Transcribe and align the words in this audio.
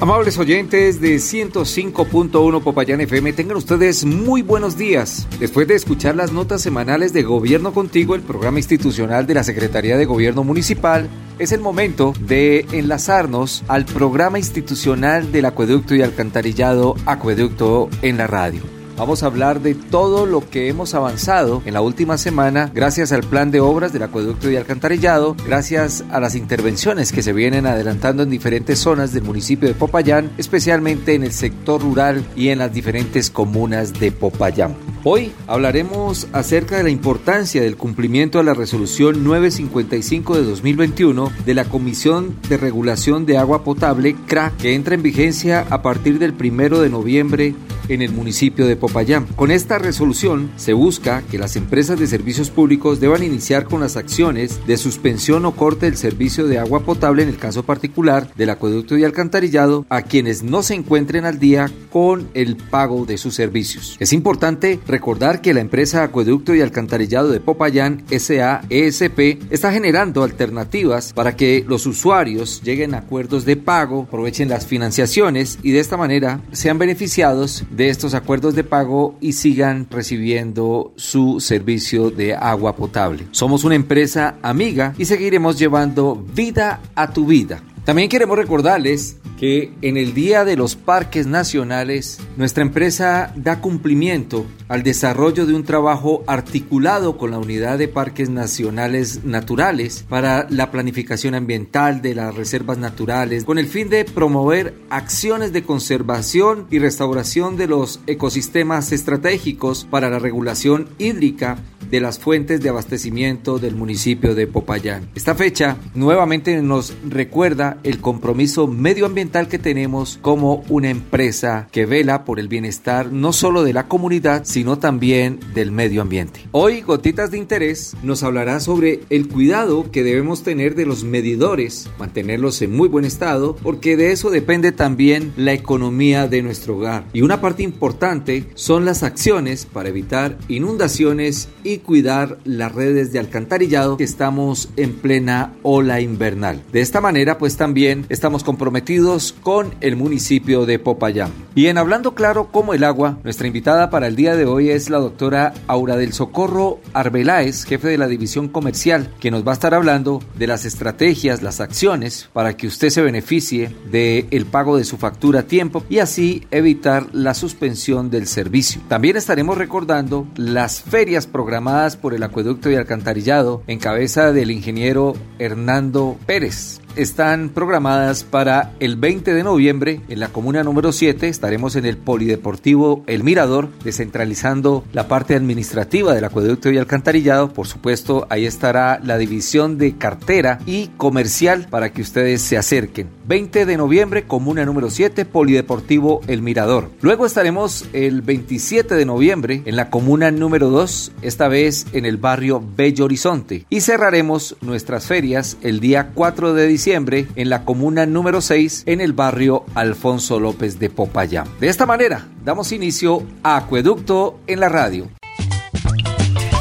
Amables 0.00 0.38
oyentes 0.38 0.98
de 1.02 1.16
105.1 1.16 2.62
Popayán 2.62 3.02
FM, 3.02 3.34
tengan 3.34 3.58
ustedes 3.58 4.06
muy 4.06 4.40
buenos 4.40 4.78
días. 4.78 5.28
Después 5.38 5.68
de 5.68 5.74
escuchar 5.74 6.16
las 6.16 6.32
notas 6.32 6.62
semanales 6.62 7.12
de 7.12 7.22
Gobierno 7.22 7.74
Contigo, 7.74 8.14
el 8.14 8.22
programa 8.22 8.58
institucional 8.58 9.26
de 9.26 9.34
la 9.34 9.44
Secretaría 9.44 9.98
de 9.98 10.06
Gobierno 10.06 10.42
Municipal, 10.42 11.10
es 11.38 11.52
el 11.52 11.60
momento 11.60 12.14
de 12.18 12.64
enlazarnos 12.72 13.62
al 13.68 13.84
programa 13.84 14.38
institucional 14.38 15.32
del 15.32 15.44
acueducto 15.44 15.94
y 15.94 16.00
alcantarillado 16.00 16.94
Acueducto 17.04 17.90
en 18.00 18.16
la 18.16 18.26
radio. 18.26 18.79
Vamos 19.00 19.22
a 19.22 19.26
hablar 19.28 19.62
de 19.62 19.74
todo 19.74 20.26
lo 20.26 20.46
que 20.50 20.68
hemos 20.68 20.92
avanzado 20.92 21.62
en 21.64 21.72
la 21.72 21.80
última 21.80 22.18
semana 22.18 22.70
gracias 22.74 23.12
al 23.12 23.22
plan 23.22 23.50
de 23.50 23.58
obras 23.58 23.94
del 23.94 24.02
acueducto 24.02 24.50
y 24.50 24.56
alcantarillado, 24.56 25.34
gracias 25.46 26.04
a 26.10 26.20
las 26.20 26.34
intervenciones 26.34 27.10
que 27.10 27.22
se 27.22 27.32
vienen 27.32 27.64
adelantando 27.64 28.22
en 28.22 28.28
diferentes 28.28 28.78
zonas 28.78 29.14
del 29.14 29.22
municipio 29.22 29.68
de 29.68 29.74
Popayán, 29.74 30.30
especialmente 30.36 31.14
en 31.14 31.24
el 31.24 31.32
sector 31.32 31.80
rural 31.80 32.22
y 32.36 32.50
en 32.50 32.58
las 32.58 32.74
diferentes 32.74 33.30
comunas 33.30 33.98
de 33.98 34.12
Popayán. 34.12 34.76
Hoy 35.02 35.32
hablaremos 35.46 36.28
acerca 36.34 36.76
de 36.76 36.82
la 36.82 36.90
importancia 36.90 37.62
del 37.62 37.78
cumplimiento 37.78 38.36
de 38.36 38.44
la 38.44 38.52
resolución 38.52 39.24
955 39.24 40.36
de 40.36 40.44
2021 40.44 41.32
de 41.46 41.54
la 41.54 41.64
Comisión 41.64 42.36
de 42.50 42.58
Regulación 42.58 43.24
de 43.24 43.38
Agua 43.38 43.64
Potable, 43.64 44.14
CRA, 44.26 44.52
que 44.58 44.74
entra 44.74 44.94
en 44.94 45.02
vigencia 45.02 45.64
a 45.70 45.80
partir 45.80 46.18
del 46.18 46.34
primero 46.34 46.82
de 46.82 46.90
noviembre 46.90 47.54
en 47.90 48.02
el 48.02 48.12
municipio 48.12 48.66
de 48.66 48.76
Popayán. 48.76 49.26
Con 49.36 49.50
esta 49.50 49.78
resolución 49.78 50.50
se 50.56 50.72
busca 50.72 51.22
que 51.30 51.38
las 51.38 51.56
empresas 51.56 51.98
de 51.98 52.06
servicios 52.06 52.50
públicos 52.50 53.00
deban 53.00 53.22
iniciar 53.22 53.64
con 53.64 53.80
las 53.80 53.96
acciones 53.96 54.60
de 54.66 54.76
suspensión 54.76 55.44
o 55.44 55.56
corte 55.56 55.86
del 55.86 55.96
servicio 55.96 56.46
de 56.46 56.58
agua 56.58 56.84
potable 56.84 57.22
en 57.22 57.28
el 57.28 57.36
caso 57.36 57.64
particular 57.64 58.32
del 58.36 58.50
acueducto 58.50 58.96
y 58.96 59.04
alcantarillado 59.04 59.86
a 59.88 60.02
quienes 60.02 60.42
no 60.42 60.62
se 60.62 60.74
encuentren 60.74 61.24
al 61.24 61.38
día 61.38 61.70
con 61.90 62.28
el 62.34 62.56
pago 62.56 63.04
de 63.06 63.18
sus 63.18 63.34
servicios. 63.34 63.96
Es 63.98 64.12
importante 64.12 64.78
recordar 64.86 65.40
que 65.40 65.54
la 65.54 65.60
empresa 65.60 66.02
Acueducto 66.02 66.54
y 66.54 66.60
Alcantarillado 66.60 67.30
de 67.30 67.40
Popayán 67.40 68.04
SAESP 68.10 69.50
está 69.50 69.72
generando 69.72 70.22
alternativas 70.22 71.12
para 71.12 71.36
que 71.36 71.64
los 71.66 71.86
usuarios 71.86 72.62
lleguen 72.62 72.94
a 72.94 72.98
acuerdos 72.98 73.44
de 73.44 73.56
pago, 73.56 74.02
aprovechen 74.02 74.48
las 74.48 74.66
financiaciones 74.66 75.58
y 75.62 75.72
de 75.72 75.80
esta 75.80 75.96
manera 75.96 76.40
sean 76.52 76.78
beneficiados 76.78 77.64
de 77.70 77.79
estos 77.88 78.14
acuerdos 78.14 78.54
de 78.54 78.64
pago 78.64 79.16
y 79.20 79.32
sigan 79.32 79.86
recibiendo 79.90 80.92
su 80.96 81.40
servicio 81.40 82.10
de 82.10 82.34
agua 82.34 82.76
potable. 82.76 83.26
Somos 83.30 83.64
una 83.64 83.74
empresa 83.74 84.36
amiga 84.42 84.94
y 84.98 85.04
seguiremos 85.04 85.58
llevando 85.58 86.16
vida 86.34 86.80
a 86.94 87.12
tu 87.12 87.26
vida. 87.26 87.62
También 87.84 88.08
queremos 88.08 88.36
recordarles 88.36 89.16
que 89.40 89.72
en 89.80 89.96
el 89.96 90.12
Día 90.12 90.44
de 90.44 90.54
los 90.54 90.76
Parques 90.76 91.26
Nacionales 91.26 92.18
nuestra 92.36 92.62
empresa 92.62 93.32
da 93.36 93.62
cumplimiento 93.62 94.44
al 94.68 94.82
desarrollo 94.82 95.46
de 95.46 95.54
un 95.54 95.64
trabajo 95.64 96.22
articulado 96.26 97.16
con 97.16 97.30
la 97.30 97.38
Unidad 97.38 97.78
de 97.78 97.88
Parques 97.88 98.28
Nacionales 98.28 99.24
Naturales 99.24 100.04
para 100.10 100.46
la 100.50 100.70
planificación 100.70 101.34
ambiental 101.34 102.02
de 102.02 102.14
las 102.14 102.34
reservas 102.34 102.76
naturales 102.76 103.44
con 103.44 103.58
el 103.58 103.66
fin 103.66 103.88
de 103.88 104.04
promover 104.04 104.74
acciones 104.90 105.54
de 105.54 105.62
conservación 105.62 106.66
y 106.70 106.78
restauración 106.78 107.56
de 107.56 107.66
los 107.66 108.00
ecosistemas 108.06 108.92
estratégicos 108.92 109.86
para 109.90 110.10
la 110.10 110.18
regulación 110.18 110.90
hídrica 110.98 111.56
de 111.90 112.00
las 112.00 112.18
fuentes 112.18 112.60
de 112.60 112.68
abastecimiento 112.68 113.58
del 113.58 113.74
municipio 113.74 114.34
de 114.34 114.46
Popayán. 114.46 115.08
Esta 115.14 115.34
fecha 115.34 115.76
nuevamente 115.94 116.62
nos 116.62 116.94
recuerda 117.08 117.69
el 117.82 118.00
compromiso 118.00 118.66
medioambiental 118.66 119.48
que 119.48 119.58
tenemos 119.58 120.18
como 120.22 120.64
una 120.68 120.90
empresa 120.90 121.68
que 121.72 121.86
vela 121.86 122.24
por 122.24 122.40
el 122.40 122.48
bienestar 122.48 123.12
no 123.12 123.32
solo 123.32 123.62
de 123.62 123.72
la 123.72 123.88
comunidad, 123.88 124.42
sino 124.44 124.78
también 124.78 125.40
del 125.54 125.72
medio 125.72 126.02
ambiente. 126.02 126.40
Hoy 126.52 126.80
Gotitas 126.80 127.30
de 127.30 127.38
Interés 127.38 127.94
nos 128.02 128.22
hablará 128.22 128.60
sobre 128.60 129.00
el 129.10 129.28
cuidado 129.28 129.90
que 129.90 130.02
debemos 130.02 130.42
tener 130.42 130.74
de 130.74 130.86
los 130.86 131.04
medidores, 131.04 131.88
mantenerlos 131.98 132.60
en 132.62 132.74
muy 132.74 132.88
buen 132.88 133.04
estado, 133.04 133.56
porque 133.62 133.96
de 133.96 134.12
eso 134.12 134.30
depende 134.30 134.72
también 134.72 135.32
la 135.36 135.52
economía 135.52 136.28
de 136.28 136.42
nuestro 136.42 136.76
hogar. 136.76 137.04
Y 137.12 137.22
una 137.22 137.40
parte 137.40 137.62
importante 137.62 138.46
son 138.54 138.84
las 138.84 139.02
acciones 139.02 139.66
para 139.66 139.88
evitar 139.88 140.38
inundaciones 140.48 141.48
y 141.64 141.78
cuidar 141.78 142.38
las 142.44 142.74
redes 142.74 143.12
de 143.12 143.18
alcantarillado 143.18 143.96
que 143.96 144.04
estamos 144.04 144.70
en 144.76 144.92
plena 144.94 145.54
ola 145.62 146.00
invernal. 146.00 146.62
De 146.72 146.80
esta 146.80 147.00
manera, 147.00 147.38
pues 147.38 147.56
también 147.60 148.06
estamos 148.08 148.42
comprometidos 148.42 149.34
con 149.42 149.74
el 149.82 149.94
municipio 149.94 150.64
de 150.64 150.78
Popayán. 150.78 151.30
Y 151.54 151.66
en 151.66 151.76
Hablando 151.76 152.14
Claro 152.14 152.50
como 152.50 152.72
el 152.72 152.84
agua, 152.84 153.18
nuestra 153.22 153.48
invitada 153.48 153.90
para 153.90 154.06
el 154.06 154.16
día 154.16 154.34
de 154.34 154.46
hoy 154.46 154.70
es 154.70 154.88
la 154.88 154.96
doctora 154.96 155.52
Aura 155.66 155.98
del 155.98 156.14
Socorro 156.14 156.80
Arbeláez, 156.94 157.64
jefe 157.64 157.88
de 157.88 157.98
la 157.98 158.08
división 158.08 158.48
comercial, 158.48 159.12
que 159.20 159.30
nos 159.30 159.46
va 159.46 159.50
a 159.50 159.52
estar 159.52 159.74
hablando 159.74 160.22
de 160.38 160.46
las 160.46 160.64
estrategias, 160.64 161.42
las 161.42 161.60
acciones 161.60 162.30
para 162.32 162.56
que 162.56 162.66
usted 162.66 162.88
se 162.88 163.02
beneficie 163.02 163.76
del 163.92 164.26
el 164.30 164.46
pago 164.46 164.78
de 164.78 164.84
su 164.84 164.96
factura 164.96 165.40
a 165.40 165.46
tiempo 165.46 165.84
y 165.90 165.98
así 165.98 166.46
evitar 166.50 167.08
la 167.12 167.34
suspensión 167.34 168.08
del 168.08 168.26
servicio. 168.26 168.80
También 168.88 169.18
estaremos 169.18 169.58
recordando 169.58 170.26
las 170.34 170.80
ferias 170.80 171.26
programadas 171.26 171.98
por 171.98 172.14
el 172.14 172.22
acueducto 172.22 172.70
y 172.70 172.76
alcantarillado 172.76 173.62
en 173.66 173.78
cabeza 173.78 174.32
del 174.32 174.50
ingeniero 174.50 175.14
Hernando 175.38 176.16
Pérez 176.24 176.80
están 176.96 177.50
programadas 177.50 178.24
para 178.24 178.72
el 178.80 178.96
20 178.96 179.32
de 179.32 179.44
noviembre 179.44 180.00
en 180.08 180.20
la 180.20 180.28
comuna 180.28 180.62
número 180.62 180.92
7. 180.92 181.28
Estaremos 181.28 181.76
en 181.76 181.86
el 181.86 181.96
Polideportivo 181.96 183.04
El 183.06 183.22
Mirador, 183.22 183.68
descentralizando 183.84 184.84
la 184.92 185.08
parte 185.08 185.34
administrativa 185.34 186.14
del 186.14 186.24
acueducto 186.24 186.70
y 186.70 186.78
alcantarillado. 186.78 187.52
Por 187.52 187.66
supuesto, 187.66 188.26
ahí 188.30 188.46
estará 188.46 189.00
la 189.02 189.18
división 189.18 189.78
de 189.78 189.96
cartera 189.96 190.58
y 190.66 190.88
comercial 190.96 191.68
para 191.70 191.92
que 191.92 192.02
ustedes 192.02 192.42
se 192.42 192.58
acerquen. 192.58 193.08
20 193.26 193.64
de 193.64 193.76
noviembre, 193.76 194.24
comuna 194.24 194.64
número 194.64 194.90
7, 194.90 195.24
Polideportivo 195.24 196.20
El 196.26 196.42
Mirador. 196.42 196.90
Luego 197.00 197.26
estaremos 197.26 197.86
el 197.92 198.22
27 198.22 198.96
de 198.96 199.04
noviembre 199.06 199.62
en 199.64 199.76
la 199.76 199.88
comuna 199.90 200.32
número 200.32 200.68
2, 200.70 201.12
esta 201.22 201.46
vez 201.46 201.86
en 201.92 202.06
el 202.06 202.16
barrio 202.16 202.62
Bello 202.76 203.04
Horizonte. 203.04 203.66
Y 203.70 203.82
cerraremos 203.82 204.56
nuestras 204.60 205.06
ferias 205.06 205.56
el 205.62 205.78
día 205.78 206.10
4 206.14 206.54
de 206.54 206.66
diciembre 206.66 206.79
en 206.86 207.50
la 207.50 207.64
comuna 207.64 208.06
número 208.06 208.40
6 208.40 208.84
en 208.86 209.02
el 209.02 209.12
barrio 209.12 209.64
Alfonso 209.74 210.40
López 210.40 210.78
de 210.78 210.88
Popayán. 210.88 211.46
De 211.60 211.68
esta 211.68 211.84
manera, 211.84 212.26
damos 212.42 212.72
inicio 212.72 213.22
a 213.42 213.58
Acueducto 213.58 214.40
en 214.46 214.60
la 214.60 214.70
radio. 214.70 215.10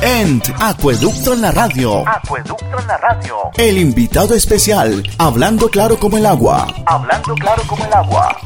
ENT 0.02 0.50
Acueducto 0.60 1.34
en 1.34 1.42
la 1.42 1.52
radio. 1.52 2.06
Acueducto 2.06 2.80
en 2.80 2.88
la 2.88 2.98
radio. 2.98 3.36
El 3.58 3.78
invitado 3.78 4.36
especial, 4.36 5.04
hablando 5.18 5.70
claro 5.70 5.98
como 5.98 6.18
el 6.18 6.26
agua. 6.26 6.68
Hablando 6.86 7.34
claro 7.36 7.64
como 7.68 7.86
el 7.86 7.94
agua 7.94 8.38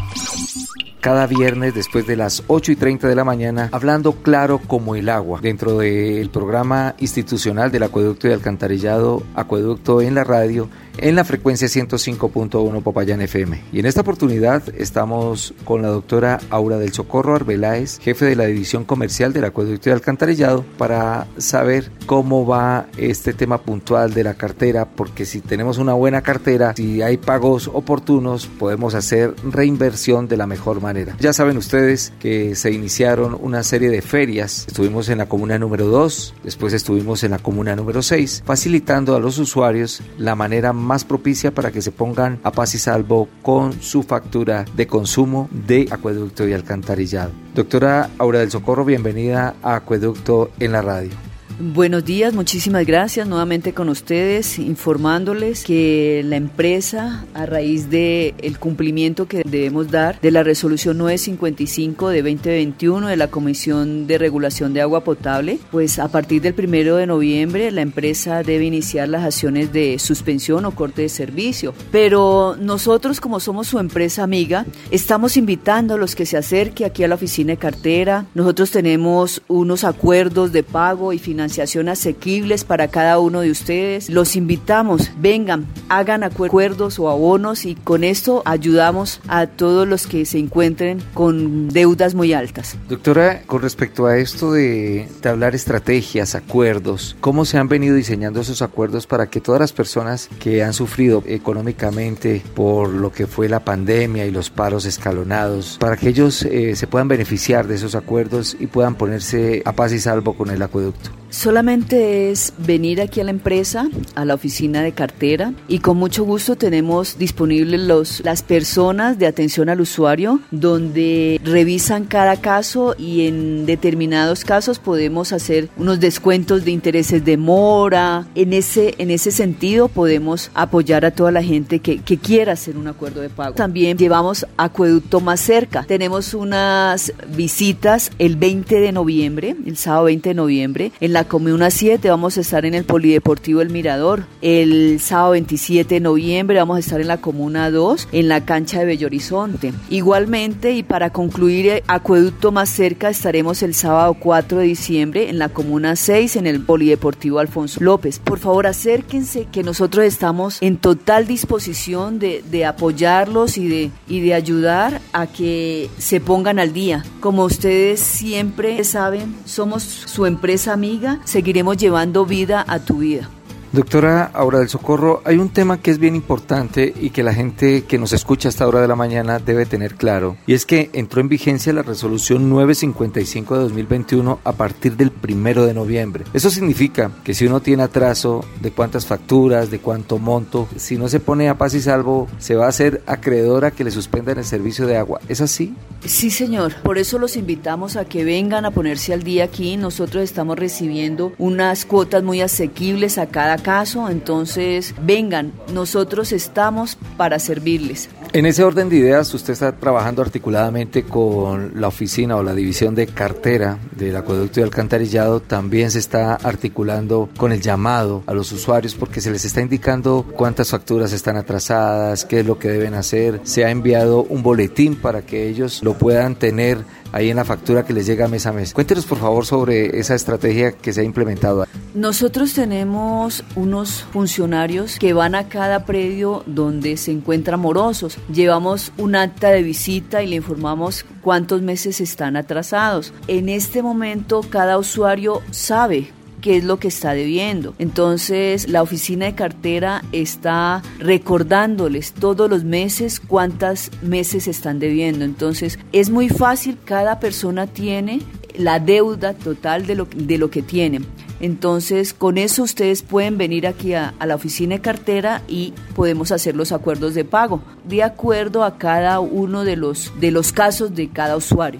cada 1.04 1.28
viernes 1.28 1.76
después 1.76 2.08
de 2.08 2.16
las 2.16 2.44
8 2.48 2.72
y 2.72 2.76
30 2.78 3.10
de 3.10 3.16
la 3.16 3.26
mañana, 3.26 3.68
hablando 3.74 4.14
claro 4.14 4.62
como 4.66 4.96
el 4.96 5.10
agua, 5.10 5.42
dentro 5.42 5.80
del 5.80 6.30
programa 6.30 6.96
institucional 6.98 7.74
del 7.74 7.84
acueducto 7.84 8.30
y 8.30 8.32
alcantarillado 8.32 9.22
Acueducto 9.36 10.02
en 10.02 10.16
la 10.16 10.24
radio 10.24 10.70
en 10.98 11.16
la 11.16 11.24
frecuencia 11.24 11.68
105.1 11.68 12.84
Popayán 12.84 13.22
FM. 13.22 13.62
Y 13.72 13.80
en 13.80 13.86
esta 13.86 14.02
oportunidad 14.02 14.64
estamos 14.78 15.54
con 15.66 15.82
la 15.82 15.88
doctora 15.90 16.40
Aura 16.50 16.78
del 16.78 16.94
Socorro 16.94 17.36
Arbeláez, 17.36 18.00
jefe 18.00 18.26
de 18.26 18.36
la 18.36 18.46
División 18.46 18.86
Comercial 18.86 19.34
del 19.34 19.46
Acueducto 19.46 19.90
de 19.90 19.96
Alcantarillado, 19.96 20.64
para 20.78 21.28
saber 21.38 21.92
cómo 22.06 22.46
va 22.46 22.88
este 22.98 23.34
tema 23.34 23.62
puntual 23.62 24.14
de 24.14 24.24
la 24.24 24.36
cartera, 24.36 24.86
porque 24.90 25.26
si 25.26 25.42
tenemos 25.42 25.78
una 25.78 25.94
buena 25.94 26.22
cartera, 26.22 26.74
si 26.76 27.02
hay 27.02 27.18
pagos 27.18 27.70
oportunos, 27.74 28.48
podemos 28.48 28.96
hacer 28.96 29.34
reinversión 29.44 30.28
de 30.28 30.38
la 30.38 30.48
mejor 30.48 30.82
manera. 30.82 31.16
Ya 31.20 31.34
saben 31.34 31.58
ustedes 31.58 32.14
que 32.20 32.56
se 32.56 32.72
iniciaron 32.72 33.38
una 33.40 33.64
serie 33.64 33.90
de 33.90 34.02
ferias. 34.02 34.66
Estuvimos 34.68 35.10
en 35.10 35.18
la 35.18 35.26
comuna 35.28 35.58
número 35.58 35.88
2, 35.88 36.36
después 36.44 36.74
estuvimos 36.74 37.24
en 37.24 37.32
la 37.32 37.40
comuna 37.40 37.76
número 37.76 38.02
6, 38.02 38.44
facilitando 38.46 39.16
a 39.16 39.20
los 39.20 39.40
usuarios 39.40 40.02
la 40.18 40.36
manera 40.36 40.74
más 40.74 40.83
propicia 41.06 41.54
para 41.54 41.72
que 41.72 41.82
se 41.82 41.92
pongan 41.92 42.40
a 42.44 42.52
paz 42.52 42.76
y 42.76 42.78
salvo 42.78 43.28
con 43.42 43.82
su 43.82 44.04
factura 44.04 44.66
de 44.76 44.88
consumo 44.88 45.50
de 45.52 45.88
acueducto 45.90 46.48
y 46.48 46.54
alcantarillado. 46.54 47.32
Doctora 47.56 48.10
Aura 48.18 48.40
del 48.40 48.52
Socorro, 48.52 48.86
bienvenida 48.86 49.56
a 49.64 49.76
Acueducto 49.76 50.52
en 50.60 50.72
la 50.72 50.82
radio. 50.82 51.33
Buenos 51.60 52.04
días, 52.04 52.34
muchísimas 52.34 52.84
gracias 52.84 53.28
nuevamente 53.28 53.74
con 53.74 53.88
ustedes, 53.88 54.58
informándoles 54.58 55.64
que 55.64 56.24
la 56.26 56.36
empresa, 56.36 57.26
a 57.36 57.46
raíz 57.46 57.92
del 57.92 58.34
el 58.40 58.58
cumplimiento 58.58 59.28
que 59.28 59.44
debemos 59.46 59.92
dar 59.92 60.20
de 60.20 60.32
la 60.32 60.42
resolución 60.42 60.98
955 60.98 62.10
de 62.10 62.24
2021 62.24 63.08
de 63.08 63.18
la 63.18 63.28
Comisión 63.28 64.08
de 64.08 64.18
Regulación 64.18 64.74
de 64.74 64.82
Agua 64.82 65.04
Potable, 65.04 65.60
pues 65.70 66.00
a 66.00 66.08
partir 66.08 66.42
del 66.42 66.56
primero 66.56 66.96
de 66.96 67.06
noviembre 67.06 67.70
la 67.70 67.82
empresa 67.82 68.42
debe 68.42 68.66
iniciar 68.66 69.08
las 69.08 69.24
acciones 69.24 69.72
de 69.72 70.00
suspensión 70.00 70.66
o 70.66 70.72
corte 70.72 71.04
de 71.04 71.10
servicio. 71.10 71.76
Pero 71.92 72.58
nosotros, 72.60 73.22
como 73.22 73.40
somos 73.40 73.68
su 73.68 73.78
empresa 73.78 74.24
amiga, 74.24 74.66
estamos 74.90 75.38
invitando 75.38 75.94
a 75.94 75.98
los 75.98 76.16
que 76.16 76.26
se 76.26 76.36
acerquen 76.36 76.88
aquí 76.88 77.04
a 77.04 77.08
la 77.08 77.16
oficina 77.16 77.54
de 77.54 77.58
cartera. 77.58 78.26
Nosotros 78.34 78.72
tenemos 78.72 79.44
unos 79.48 79.84
acuerdos 79.84 80.52
de 80.52 80.64
pago 80.64 81.14
y 81.14 81.20
financiación 81.20 81.33
financiación 81.34 81.90
asequibles 81.90 82.64
para 82.64 82.90
cada 82.90 83.18
uno 83.18 83.42
de 83.42 83.50
ustedes. 83.50 84.08
Los 84.08 84.36
invitamos, 84.36 85.10
vengan, 85.18 85.66
hagan 85.90 86.24
acuerdos 86.24 87.00
o 87.00 87.10
abonos 87.10 87.66
y 87.66 87.74
con 87.74 88.04
esto 88.04 88.44
ayudamos 88.46 89.20
a 89.28 89.48
todos 89.48 89.88
los 89.88 90.06
que 90.06 90.28
se 90.28 90.38
encuentren 90.38 91.02
con 91.16 91.70
deudas 91.70 92.14
muy 92.14 92.34
altas. 92.34 92.78
Doctora, 92.88 93.42
con 93.48 93.64
respecto 93.64 94.06
a 94.06 94.20
esto 94.20 94.52
de, 94.52 95.08
de 95.24 95.30
hablar 95.30 95.56
estrategias, 95.56 96.36
acuerdos, 96.36 97.16
¿cómo 97.20 97.46
se 97.46 97.58
han 97.58 97.68
venido 97.68 97.96
diseñando 97.96 98.40
esos 98.42 98.62
acuerdos 98.62 99.08
para 99.08 99.26
que 99.26 99.42
todas 99.42 99.60
las 99.60 99.74
personas 99.74 100.30
que 100.40 100.62
han 100.62 100.74
sufrido 100.74 101.24
económicamente 101.26 102.44
por 102.54 102.90
lo 102.90 103.12
que 103.12 103.26
fue 103.26 103.50
la 103.50 103.62
pandemia 103.62 104.28
y 104.28 104.32
los 104.32 104.52
paros 104.52 104.86
escalonados, 104.86 105.78
para 105.80 105.98
que 105.98 106.10
ellos 106.10 106.44
eh, 106.44 106.76
se 106.76 106.86
puedan 106.86 107.08
beneficiar 107.08 107.66
de 107.66 107.74
esos 107.74 107.96
acuerdos 107.96 108.56
y 108.60 108.68
puedan 108.68 108.94
ponerse 108.94 109.64
a 109.66 109.72
paz 109.72 109.94
y 109.94 110.00
salvo 110.00 110.38
con 110.38 110.52
el 110.52 110.62
acueducto? 110.62 111.10
Solamente 111.34 112.30
es 112.30 112.54
venir 112.60 113.02
aquí 113.02 113.20
a 113.20 113.24
la 113.24 113.32
empresa, 113.32 113.90
a 114.14 114.24
la 114.24 114.36
oficina 114.36 114.84
de 114.84 114.92
cartera 114.92 115.52
y 115.68 115.80
con 115.80 115.98
mucho 115.98 116.24
gusto 116.26 116.56
tenemos 116.56 117.18
disponibles 117.18 117.82
los, 117.82 118.22
las 118.24 118.44
personas 118.44 119.18
de 119.18 119.26
atención 119.26 119.68
al 119.68 119.82
usuario 119.82 120.42
donde 120.52 121.42
revisan 121.44 122.06
cada 122.06 122.40
caso 122.40 122.94
y 123.00 123.26
en 123.26 123.66
determinados 123.66 124.46
casos 124.46 124.78
podemos 124.78 125.34
hacer 125.34 125.70
unos 125.76 126.00
descuentos 126.00 126.66
de 126.66 126.72
intereses 126.72 127.26
de 127.26 127.36
mora. 127.38 128.28
En 128.36 128.54
ese, 128.54 128.94
en 129.00 129.10
ese 129.10 129.32
sentido 129.32 129.88
podemos 129.88 130.52
apoyar 130.54 131.04
a 131.04 131.10
toda 131.10 131.32
la 131.32 131.42
gente 131.42 131.80
que, 131.80 131.98
que 131.98 132.20
quiera 132.20 132.54
hacer 132.54 132.78
un 132.78 132.88
acuerdo 132.88 133.22
de 133.22 133.30
pago. 133.30 133.56
También 133.56 133.98
llevamos 133.98 134.46
acueducto 134.56 135.20
más 135.20 135.40
cerca. 135.40 135.84
Tenemos 135.88 136.36
unas 136.36 137.12
visitas 137.36 138.12
el 138.20 138.36
20 138.36 138.80
de 138.80 138.92
noviembre, 138.92 139.56
el 139.66 139.78
sábado 139.78 140.04
20 140.04 140.30
de 140.30 140.36
noviembre, 140.36 140.92
en 141.02 141.12
la 141.12 141.23
Comuna 141.26 141.70
7 141.70 142.10
vamos 142.10 142.38
a 142.38 142.42
estar 142.42 142.66
en 142.66 142.74
el 142.74 142.84
Polideportivo 142.84 143.62
El 143.62 143.70
Mirador. 143.70 144.26
El 144.42 145.00
sábado 145.00 145.32
27 145.32 145.96
de 145.96 146.00
noviembre 146.00 146.58
vamos 146.58 146.78
a 146.78 146.80
estar 146.80 147.02
en 147.02 147.08
la 147.08 147.18
Comuna 147.18 147.72
2 147.72 148.10
en 148.12 148.28
la 148.28 148.46
cancha 148.46 148.80
de 148.80 148.86
Bello 148.86 149.08
Horizonte. 149.08 149.74
Igualmente 149.90 150.72
y 150.72 150.84
para 150.84 151.12
concluir 151.12 151.68
eh, 151.68 151.84
Acueducto 151.88 152.52
más 152.52 152.70
cerca 152.70 153.10
estaremos 153.10 153.64
el 153.64 153.74
sábado 153.74 154.16
4 154.16 154.60
de 154.60 154.66
diciembre 154.66 155.30
en 155.30 155.40
la 155.40 155.50
Comuna 155.50 155.96
6 155.96 156.36
en 156.38 156.48
el 156.48 156.62
Polideportivo 156.62 157.40
Alfonso 157.40 157.80
López. 157.84 158.20
Por 158.20 158.40
favor 158.40 158.68
acérquense 158.68 159.48
que 159.52 159.64
nosotros 159.64 160.06
estamos 160.06 160.58
en 160.62 160.78
total 160.78 161.28
disposición 161.28 162.20
de, 162.20 162.44
de 162.50 162.66
apoyarlos 162.66 163.58
y 163.58 163.68
de, 163.68 163.92
y 164.08 164.22
de 164.22 164.34
ayudar 164.34 165.02
a 165.14 165.28
que 165.28 165.90
se 165.98 166.20
pongan 166.20 166.60
al 166.60 166.74
día. 166.74 167.04
Como 167.20 167.44
ustedes 167.46 168.00
siempre 168.00 168.84
saben, 168.84 169.36
somos 169.46 169.84
su 169.84 170.26
empresa 170.26 170.74
amiga 170.74 171.13
seguiremos 171.24 171.78
llevando 171.78 172.26
vida 172.26 172.64
a 172.68 172.80
tu 172.80 172.98
vida. 172.98 173.30
Doctora 173.74 174.30
Aura 174.36 174.60
del 174.60 174.70
Socorro, 174.70 175.24
hay 175.26 175.40
un 175.40 175.50
tema 175.50 175.80
que 175.80 175.90
es 175.90 175.98
bien 175.98 176.16
importante 176.16 176.94
y 176.96 177.10
que 177.10 177.24
la 177.24 177.34
gente 177.34 177.86
que 177.86 177.98
nos 177.98 178.14
escucha 178.14 178.48
a 178.48 178.52
esta 178.52 178.68
hora 178.68 178.80
de 178.80 178.88
la 178.88 178.96
mañana 178.96 179.40
debe 179.40 179.66
tener 179.66 179.96
claro, 179.96 180.38
y 180.46 180.54
es 180.54 180.68
que 180.68 180.92
entró 180.94 181.22
en 181.22 181.28
vigencia 181.28 181.74
la 181.74 181.82
resolución 181.82 182.52
955 182.52 183.56
de 183.56 183.62
2021 183.64 184.40
a 184.44 184.52
partir 184.52 184.96
del 184.96 185.10
primero 185.10 185.66
de 185.66 185.74
noviembre. 185.74 186.24
Eso 186.36 186.52
significa 186.52 187.10
que 187.24 187.34
si 187.34 187.48
uno 187.48 187.62
tiene 187.62 187.82
atraso 187.82 188.46
de 188.62 188.70
cuántas 188.70 189.08
facturas, 189.08 189.72
de 189.72 189.80
cuánto 189.80 190.20
monto, 190.20 190.68
si 190.76 190.96
no 190.98 191.08
se 191.08 191.20
pone 191.20 191.50
a 191.50 191.58
paz 191.58 191.74
y 191.74 191.82
salvo, 191.82 192.28
se 192.38 192.54
va 192.54 192.68
a 192.68 192.70
hacer 192.70 193.02
acreedora 193.08 193.72
que 193.72 193.84
le 193.84 193.90
suspendan 193.90 194.38
el 194.38 194.46
servicio 194.46 194.86
de 194.86 194.98
agua. 194.98 195.20
¿Es 195.28 195.42
así? 195.42 195.74
Sí, 196.06 196.30
señor. 196.30 196.76
Por 196.84 197.00
eso 197.00 197.18
los 197.18 197.38
invitamos 197.38 197.96
a 197.96 198.06
que 198.06 198.24
vengan 198.24 198.66
a 198.66 198.72
ponerse 198.72 199.14
al 199.14 199.24
día 199.24 199.46
aquí. 199.46 199.78
Nosotros 199.78 200.24
estamos 200.24 200.60
recibiendo 200.60 201.34
unas 201.40 201.86
cuotas 201.86 202.22
muy 202.22 202.42
asequibles 202.42 203.18
a 203.18 203.28
cada 203.28 203.63
caso, 203.64 204.10
entonces 204.10 204.94
vengan, 205.02 205.54
nosotros 205.74 206.32
estamos 206.32 206.98
para 207.18 207.40
servirles. 207.40 208.10
En 208.34 208.46
ese 208.46 208.64
orden 208.64 208.90
de 208.90 208.98
ideas, 208.98 209.34
usted 209.34 209.54
está 209.54 209.72
trabajando 209.74 210.22
articuladamente 210.22 211.04
con 211.04 211.80
la 211.80 211.88
oficina 211.88 212.36
o 212.36 212.44
la 212.44 212.54
división 212.54 212.96
de 212.96 213.08
cartera 213.08 213.78
del 213.92 214.16
acueducto 214.16 214.60
y 214.60 214.64
alcantarillado, 214.64 215.40
también 215.40 215.92
se 215.92 216.00
está 216.00 216.36
articulando 216.36 217.30
con 217.38 217.52
el 217.52 217.62
llamado 217.62 218.24
a 218.26 218.34
los 218.34 218.52
usuarios 218.52 218.96
porque 218.96 219.22
se 219.22 219.32
les 219.32 219.46
está 219.46 219.62
indicando 219.62 220.26
cuántas 220.36 220.70
facturas 220.72 221.14
están 221.14 221.38
atrasadas, 221.38 222.26
qué 222.26 222.40
es 222.42 222.46
lo 222.46 222.58
que 222.60 222.70
deben 222.70 222.96
hacer, 222.96 223.40
se 223.44 223.66
ha 223.66 223.72
enviado 223.72 224.24
un 224.24 224.44
boletín 224.44 224.96
para 224.96 225.22
que 225.22 225.48
ellos 225.48 225.82
lo 225.84 225.94
puedan 225.94 226.36
tener 226.36 226.80
ahí 227.14 227.30
en 227.30 227.38
la 227.38 227.46
factura 227.46 227.86
que 227.86 227.94
les 227.94 228.06
llega 228.06 228.28
mes 228.28 228.46
a 228.46 228.52
mes. 228.52 228.74
Cuéntenos 228.74 229.06
por 229.06 229.20
favor 229.20 229.46
sobre 229.46 230.00
esa 230.00 230.16
estrategia 230.16 230.74
que 230.74 230.92
se 230.92 231.02
ha 231.02 231.04
implementado. 231.06 231.66
Nosotros 231.94 232.54
tenemos 232.54 233.44
unos 233.56 234.04
funcionarios 234.12 234.98
que 235.00 235.14
van 235.14 235.36
a 235.36 235.48
cada 235.48 235.86
predio 235.86 236.44
donde 236.48 236.98
se 236.98 237.12
encuentran 237.12 237.60
morosos. 237.60 238.18
Llevamos 238.34 238.92
un 238.98 239.16
acta 239.16 239.52
de 239.52 239.62
visita 239.62 240.24
y 240.24 240.28
le 240.28 240.38
informamos 240.38 241.06
cuántos 241.22 241.62
meses 241.62 242.02
están 242.02 242.36
atrasados. 242.36 243.14
En 243.28 243.48
este 243.48 243.84
momento 243.84 244.42
cada 244.50 244.78
usuario 244.78 245.42
sabe 245.52 246.12
qué 246.44 246.58
es 246.58 246.66
lo 246.66 246.78
que 246.78 246.90
está 246.90 247.14
debiendo. 247.14 247.74
Entonces, 247.80 248.68
la 248.68 248.84
oficina 248.84 249.26
de 249.26 249.34
cartera 249.34 250.04
está 250.12 250.84
recordándoles 251.00 252.12
todos 252.12 252.50
los 252.50 252.66
meses 252.66 253.22
cuántas 253.22 253.90
meses 254.02 254.50
están 254.50 254.78
debiendo. 254.78 255.24
Entonces, 255.24 255.80
es 255.94 256.10
muy 256.10 256.28
fácil, 256.28 256.78
cada 256.84 257.22
persona 257.22 257.66
tiene 257.66 258.20
la 258.56 258.80
deuda 258.80 259.34
total 259.34 259.88
de 259.88 259.96
lo, 259.96 260.06
de 260.14 260.38
lo 260.38 260.52
que 260.52 260.62
tiene. 260.62 261.00
Entonces, 261.40 262.14
con 262.14 262.38
eso 262.38 262.64
ustedes 262.64 263.04
pueden 263.04 263.38
venir 263.38 263.66
aquí 263.66 263.94
a, 263.94 264.14
a, 264.20 264.26
la 264.26 264.36
oficina 264.36 264.76
de 264.76 264.82
cartera 264.82 265.42
y 265.48 265.74
podemos 265.96 266.34
hacer 266.34 266.58
los 266.58 266.74
acuerdos 266.74 267.16
de 267.16 267.24
pago, 267.24 267.64
de 267.86 268.04
acuerdo 268.04 268.66
a 268.66 268.78
cada 268.78 269.22
uno 269.22 269.64
de 269.64 269.78
los, 269.78 270.12
de 270.20 270.32
los 270.32 270.52
casos 270.52 270.94
de 270.94 271.08
cada 271.08 271.38
usuario. 271.38 271.80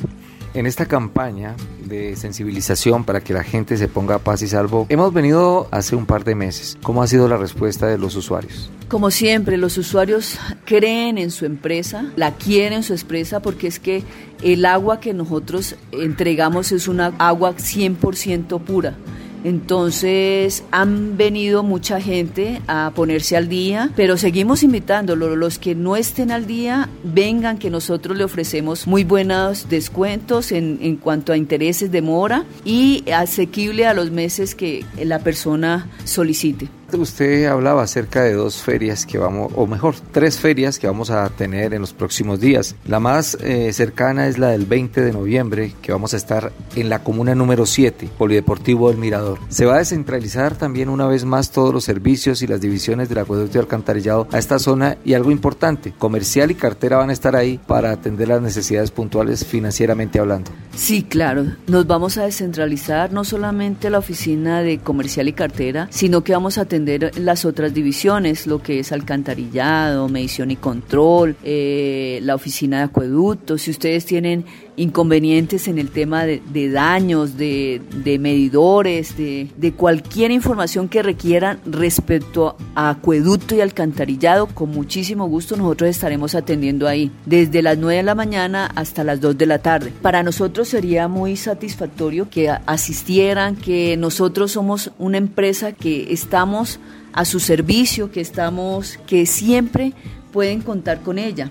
En 0.54 0.68
esta 0.68 0.86
campaña 0.86 1.56
de 1.94 2.16
sensibilización 2.16 3.04
para 3.04 3.22
que 3.22 3.34
la 3.34 3.44
gente 3.44 3.78
se 3.78 3.88
ponga 3.88 4.16
a 4.16 4.20
paz 4.20 4.42
y 4.42 4.48
salvo, 4.48 4.88
hemos 4.90 5.14
venido 5.14 5.68
hace 5.72 5.96
un 5.96 6.06
par 6.06 6.24
de 6.24 6.36
meses. 6.36 6.78
¿Cómo 6.82 7.04
ha 7.04 7.08
sido 7.08 7.28
la 7.28 7.38
respuesta 7.38 7.88
de 7.88 7.98
los 7.98 8.16
usuarios? 8.16 8.72
Como 8.88 9.12
siempre, 9.12 9.58
los 9.58 9.78
usuarios 9.78 10.38
creen 10.66 11.18
en 11.18 11.32
su 11.32 11.46
empresa, 11.46 12.12
la 12.16 12.32
quieren 12.32 12.74
en 12.74 12.84
su 12.84 12.94
empresa 12.94 13.42
porque 13.42 13.68
es 13.68 13.80
que 13.80 14.04
el 14.42 14.66
agua 14.66 15.00
que 15.00 15.14
nosotros 15.14 15.76
entregamos 15.92 16.72
es 16.72 16.88
una 16.88 17.14
agua 17.18 17.56
100% 17.56 18.60
pura. 18.62 18.96
Entonces 19.44 20.64
han 20.72 21.18
venido 21.18 21.64
mucha 21.64 22.00
gente 22.00 22.62
a 22.68 22.92
ponerse 22.96 23.36
al 23.36 23.50
día, 23.50 23.92
pero 23.96 24.18
seguimos 24.18 24.64
invitándolos. 24.64 25.38
Los 25.38 25.60
que 25.60 25.76
no 25.76 25.96
estén 25.96 26.32
al 26.32 26.46
día, 26.46 26.90
vengan 27.04 27.58
que 27.58 27.70
nosotros 27.70 28.18
le 28.18 28.24
ofrecemos 28.24 28.88
muy 28.88 29.04
buenos 29.04 29.70
descuentos 29.70 30.52
en, 30.52 30.80
en 30.82 30.98
cuanto 30.98 31.34
a 31.34 31.38
intereses 31.38 31.92
de 31.92 32.02
mora 32.02 32.46
y 32.66 33.04
asequible 33.12 33.86
a 33.86 33.94
los 33.94 34.12
meses 34.12 34.56
que 34.56 34.86
la 35.02 35.20
persona 35.20 35.90
solicite. 36.06 36.70
Usted 37.02 37.46
hablaba 37.46 37.84
acerca 37.84 38.24
de 38.24 38.34
dos 38.34 38.62
ferias 38.62 39.06
que 39.06 39.18
vamos, 39.18 39.52
o 39.56 39.68
mejor, 39.68 39.96
tres 40.12 40.40
ferias 40.40 40.80
que 40.80 40.88
vamos 40.88 41.10
a 41.10 41.28
tener 41.30 41.74
en 41.74 41.82
los 41.82 41.94
próximos 41.94 42.40
días. 42.40 42.76
La 42.88 43.00
más 43.00 43.38
eh, 43.42 43.72
cercana 43.74 44.28
es 44.28 44.38
la 44.38 44.50
del 44.50 44.66
20 44.66 45.02
de 45.02 45.12
noviembre, 45.12 45.74
que 45.82 45.92
vamos 45.92 46.14
a 46.14 46.18
estar 46.18 46.52
en 46.76 46.90
la 46.90 47.04
comuna 47.04 47.36
número 47.36 47.66
7, 47.66 48.10
Polideportivo 48.18 48.90
del 48.90 48.98
Mirador. 48.98 49.40
Se 49.50 49.66
va 49.66 49.76
a 49.76 49.80
descentralizar 49.80 50.56
también 50.56 50.90
una 50.90 51.08
vez 51.08 51.26
más 51.26 51.52
todos 51.52 51.74
los 51.74 51.84
servicios 51.84 52.42
y 52.42 52.48
las 52.48 52.62
divisiones 52.62 53.10
del 53.10 53.20
acueducto 53.20 53.58
y 53.58 53.62
alcantarillado 53.62 54.28
a 54.32 54.40
esta 54.40 54.60
zona 54.60 54.98
y 55.04 55.14
algo 55.14 55.32
importante, 55.32 55.94
comercial 55.98 56.52
y 56.52 56.56
cartera 56.56 56.98
van 56.98 57.10
a 57.10 57.14
estar 57.14 57.36
ahí 57.36 57.60
para 57.68 57.92
atender 57.92 58.28
las 58.28 58.42
necesidades 58.42 58.92
puntuales 58.92 59.46
financieramente 59.46 60.20
hablando. 60.20 60.52
Sí, 60.76 61.04
claro, 61.04 61.46
nos 61.68 61.88
vamos 61.88 62.18
a 62.18 62.24
descentralizar 62.24 63.12
no 63.12 63.24
solamente 63.24 63.90
la 63.90 64.00
oficina 64.00 64.62
de 64.62 64.80
comercial 64.80 65.28
y 65.28 65.34
cartera, 65.34 65.88
sino 65.92 66.24
que 66.24 66.34
vamos 66.34 66.58
a 66.58 66.66
las 66.86 67.46
otras 67.46 67.74
divisiones, 67.74 68.48
lo 68.48 68.62
que 68.62 68.80
es 68.80 68.92
alcantarillado, 68.92 70.10
medición 70.10 70.52
y 70.52 70.56
control, 70.56 71.36
eh, 71.44 72.20
la 72.24 72.36
oficina 72.36 72.78
de 72.78 72.84
acueductos. 72.84 73.64
Si 73.64 73.72
ustedes 73.72 74.06
tienen 74.06 74.46
inconvenientes 74.76 75.68
en 75.68 75.78
el 75.78 75.90
tema 75.90 76.26
de, 76.26 76.70
daños, 76.72 77.38
de, 77.38 77.82
medidores, 78.20 79.16
de, 79.18 79.74
cualquier 79.76 80.32
información 80.32 80.90
que 80.90 81.04
requieran 81.04 81.60
respecto 81.66 82.56
a 82.76 82.90
acueducto 82.90 83.56
y 83.56 83.62
alcantarillado, 83.62 84.48
con 84.48 84.70
muchísimo 84.70 85.28
gusto 85.28 85.56
nosotros 85.56 85.90
estaremos 85.90 86.36
atendiendo 86.36 86.88
ahí, 86.88 87.12
desde 87.26 87.62
las 87.62 87.78
9 87.78 87.98
de 87.98 88.04
la 88.04 88.16
mañana 88.16 88.66
hasta 88.76 89.04
las 89.04 89.22
2 89.22 89.38
de 89.38 89.46
la 89.46 89.60
tarde. 89.60 89.94
Para 90.02 90.24
nosotros 90.24 90.68
sería 90.68 91.08
muy 91.08 91.36
satisfactorio 91.36 92.30
que 92.30 92.50
asistieran, 92.50 93.56
que 93.56 93.98
nosotros 93.98 94.52
somos 94.52 94.92
una 94.98 95.18
empresa 95.18 95.72
que 95.72 96.14
estamos 96.14 96.80
a 97.14 97.26
su 97.26 97.40
servicio, 97.40 98.12
que 98.12 98.22
estamos, 98.22 98.98
que 99.06 99.26
siempre 99.26 99.94
pueden 100.32 100.62
contar 100.62 101.02
con 101.02 101.20
ella. 101.20 101.50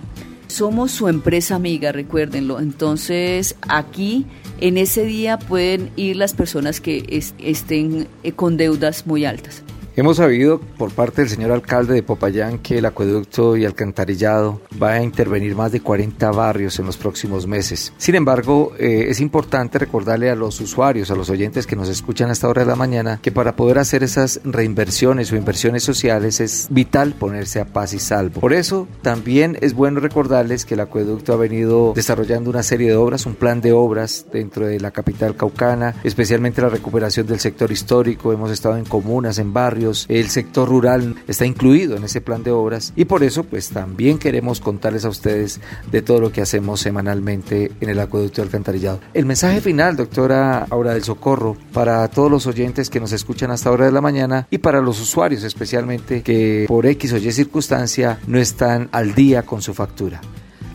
Somos 0.52 0.92
su 0.92 1.08
empresa 1.08 1.54
amiga, 1.54 1.92
recuérdenlo. 1.92 2.60
Entonces, 2.60 3.56
aquí 3.68 4.26
en 4.60 4.76
ese 4.76 5.06
día 5.06 5.38
pueden 5.38 5.88
ir 5.96 6.16
las 6.16 6.34
personas 6.34 6.78
que 6.78 7.24
estén 7.38 8.06
eh, 8.22 8.32
con 8.32 8.58
deudas 8.58 9.06
muy 9.06 9.24
altas. 9.24 9.62
Hemos 9.94 10.16
sabido 10.16 10.58
por 10.58 10.90
parte 10.90 11.20
del 11.20 11.28
señor 11.28 11.52
alcalde 11.52 11.92
de 11.92 12.02
Popayán 12.02 12.60
que 12.60 12.78
el 12.78 12.86
acueducto 12.86 13.58
y 13.58 13.66
alcantarillado 13.66 14.62
va 14.82 14.92
a 14.92 15.02
intervenir 15.02 15.54
más 15.54 15.70
de 15.70 15.82
40 15.82 16.30
barrios 16.30 16.78
en 16.78 16.86
los 16.86 16.96
próximos 16.96 17.46
meses. 17.46 17.92
Sin 17.98 18.14
embargo, 18.14 18.72
eh, 18.78 19.08
es 19.10 19.20
importante 19.20 19.78
recordarle 19.78 20.30
a 20.30 20.34
los 20.34 20.58
usuarios, 20.62 21.10
a 21.10 21.14
los 21.14 21.28
oyentes 21.28 21.66
que 21.66 21.76
nos 21.76 21.90
escuchan 21.90 22.30
a 22.30 22.32
esta 22.32 22.48
hora 22.48 22.62
de 22.62 22.68
la 22.68 22.74
mañana, 22.74 23.18
que 23.20 23.32
para 23.32 23.54
poder 23.54 23.78
hacer 23.78 24.02
esas 24.02 24.40
reinversiones 24.44 25.30
o 25.30 25.36
inversiones 25.36 25.82
sociales 25.82 26.40
es 26.40 26.68
vital 26.70 27.12
ponerse 27.12 27.60
a 27.60 27.66
paz 27.66 27.92
y 27.92 27.98
salvo. 27.98 28.40
Por 28.40 28.54
eso, 28.54 28.88
también 29.02 29.58
es 29.60 29.74
bueno 29.74 30.00
recordarles 30.00 30.64
que 30.64 30.72
el 30.72 30.80
acueducto 30.80 31.34
ha 31.34 31.36
venido 31.36 31.92
desarrollando 31.94 32.48
una 32.48 32.62
serie 32.62 32.88
de 32.88 32.96
obras, 32.96 33.26
un 33.26 33.34
plan 33.34 33.60
de 33.60 33.74
obras 33.74 34.24
dentro 34.32 34.66
de 34.66 34.80
la 34.80 34.90
capital 34.90 35.36
caucana, 35.36 35.96
especialmente 36.02 36.62
la 36.62 36.70
recuperación 36.70 37.26
del 37.26 37.40
sector 37.40 37.70
histórico. 37.70 38.32
Hemos 38.32 38.50
estado 38.50 38.78
en 38.78 38.86
comunas, 38.86 39.38
en 39.38 39.52
barrios 39.52 39.81
el 40.08 40.28
sector 40.28 40.68
rural 40.68 41.16
está 41.26 41.46
incluido 41.46 41.96
en 41.96 42.04
ese 42.04 42.20
plan 42.20 42.42
de 42.42 42.50
obras 42.50 42.92
y 42.96 43.04
por 43.04 43.22
eso 43.22 43.44
pues 43.44 43.70
también 43.70 44.18
queremos 44.18 44.60
contarles 44.60 45.04
a 45.04 45.08
ustedes 45.08 45.60
de 45.90 46.02
todo 46.02 46.20
lo 46.20 46.32
que 46.32 46.42
hacemos 46.42 46.80
semanalmente 46.80 47.72
en 47.80 47.88
el 47.88 48.00
acueducto 48.00 48.42
alcantarillado. 48.42 49.00
El 49.14 49.26
mensaje 49.26 49.60
final, 49.60 49.96
doctora 49.96 50.66
Aura 50.70 50.94
del 50.94 51.04
Socorro, 51.04 51.56
para 51.72 52.06
todos 52.08 52.30
los 52.30 52.46
oyentes 52.46 52.90
que 52.90 53.00
nos 53.00 53.12
escuchan 53.12 53.50
hasta 53.50 53.70
hora 53.70 53.86
de 53.86 53.92
la 53.92 54.00
mañana 54.00 54.46
y 54.50 54.58
para 54.58 54.80
los 54.80 55.00
usuarios 55.00 55.42
especialmente 55.42 56.22
que 56.22 56.66
por 56.68 56.86
X 56.86 57.12
o 57.12 57.16
Y 57.16 57.32
circunstancia 57.32 58.18
no 58.26 58.38
están 58.38 58.88
al 58.92 59.14
día 59.14 59.42
con 59.42 59.62
su 59.62 59.74
factura. 59.74 60.20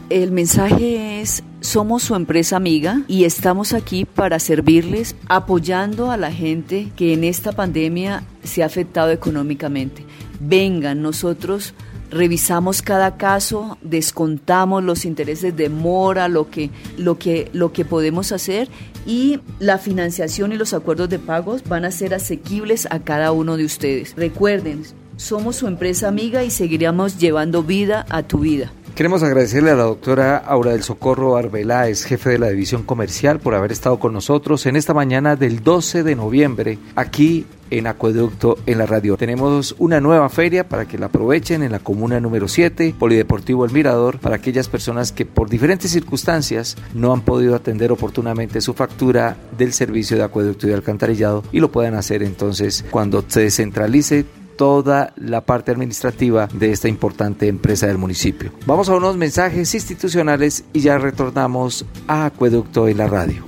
El 0.10 0.32
mensaje 0.32 1.22
es, 1.22 1.44
somos 1.62 2.04
su 2.04 2.16
empresa 2.16 2.56
amiga 2.56 3.02
y 3.08 3.24
estamos 3.24 3.74
aquí 3.74 4.06
para 4.06 4.40
servirles, 4.40 5.16
apoyando 5.28 6.12
a 6.12 6.18
la 6.18 6.32
gente 6.32 6.92
que 6.96 7.14
en 7.14 7.24
esta 7.24 7.52
pandemia 7.52 8.24
se 8.44 8.64
ha 8.64 8.68
afectado 8.68 9.12
económicamente. 9.12 10.06
Vengan, 10.40 11.02
nosotros 11.02 11.74
revisamos 12.10 12.82
cada 12.82 13.18
caso, 13.18 13.78
descontamos 13.82 14.84
los 14.84 15.04
intereses 15.06 15.56
de 15.56 15.70
mora, 15.70 16.28
lo 16.28 16.50
que, 16.50 16.70
lo 16.98 17.18
que, 17.18 17.50
lo 17.54 17.74
que 17.74 17.86
podemos 17.86 18.32
hacer 18.32 18.70
y 19.06 19.40
la 19.60 19.78
financiación 19.78 20.52
y 20.52 20.58
los 20.58 20.74
acuerdos 20.74 21.10
de 21.10 21.20
pagos 21.20 21.64
van 21.68 21.86
a 21.86 21.92
ser 21.92 22.14
asequibles 22.14 22.88
a 22.92 23.00
cada 23.00 23.32
uno 23.32 23.58
de 23.58 23.66
ustedes. 23.66 24.14
Recuerden, 24.16 24.84
somos 25.18 25.58
su 25.58 25.68
empresa 25.68 26.08
amiga 26.08 26.44
y 26.44 26.52
seguiremos 26.52 27.18
llevando 27.18 27.64
vida 27.64 28.06
a 28.10 28.24
tu 28.24 28.40
vida. 28.40 28.72
Queremos 28.98 29.22
agradecerle 29.22 29.70
a 29.70 29.76
la 29.76 29.84
doctora 29.84 30.38
Aura 30.38 30.72
del 30.72 30.82
Socorro 30.82 31.38
Arbeláez, 31.38 32.04
jefe 32.04 32.32
de 32.32 32.40
la 32.40 32.50
División 32.50 32.82
Comercial, 32.82 33.40
por 33.40 33.54
haber 33.54 33.72
estado 33.72 34.00
con 34.00 34.12
nosotros 34.12 34.66
en 34.66 34.76
esta 34.76 34.96
mañana 34.96 35.36
del 35.36 35.62
12 35.62 36.02
de 36.02 36.16
noviembre 36.16 36.80
aquí 36.96 37.46
en 37.70 37.86
Acueducto 37.86 38.58
en 38.66 38.80
la 38.80 38.88
radio. 38.88 39.16
Tenemos 39.16 39.76
una 39.78 40.02
nueva 40.02 40.30
feria 40.30 40.68
para 40.68 40.88
que 40.88 40.98
la 40.98 41.08
aprovechen 41.08 41.62
en 41.62 41.74
la 41.74 41.80
comuna 41.80 42.20
número 42.20 42.48
7, 42.48 42.96
Polideportivo 42.98 43.66
El 43.66 43.72
Mirador, 43.72 44.18
para 44.18 44.38
aquellas 44.38 44.68
personas 44.68 45.12
que 45.12 45.28
por 45.28 45.48
diferentes 45.48 45.92
circunstancias 45.92 46.76
no 46.96 47.14
han 47.14 47.22
podido 47.22 47.54
atender 47.54 47.92
oportunamente 47.92 48.62
su 48.62 48.74
factura 48.74 49.38
del 49.56 49.74
servicio 49.74 50.18
de 50.18 50.24
acueducto 50.24 50.68
y 50.68 50.74
alcantarillado 50.74 51.44
y 51.52 51.60
lo 51.60 51.72
puedan 51.72 51.94
hacer 51.94 52.24
entonces 52.24 52.84
cuando 52.90 53.24
se 53.28 53.42
descentralice 53.42 54.26
toda 54.58 55.14
la 55.16 55.42
parte 55.42 55.72
administrativa 55.72 56.48
de 56.52 56.72
esta 56.72 56.90
importante 56.90 57.48
empresa 57.48 57.88
del 57.88 57.98
municipio. 57.98 58.52
Vamos 58.66 58.90
a 58.90 58.96
unos 58.96 59.16
mensajes 59.16 59.74
institucionales 59.74 60.66
y 60.74 60.82
ya 60.82 60.98
retornamos 60.98 61.86
a 62.08 62.26
Acueducto 62.26 62.88
en 62.88 62.98
la 62.98 63.08
radio. 63.08 63.46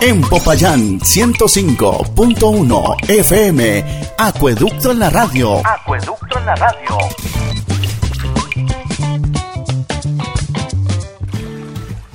En 0.00 0.20
Popayán 0.22 0.98
105.1 0.98 3.08
FM, 3.08 3.84
Acueducto 4.18 4.90
en 4.90 4.98
la 4.98 5.10
radio. 5.10 5.64
Acueducto 5.64 6.38
en 6.38 6.46
la 6.46 6.56
radio. 6.56 6.98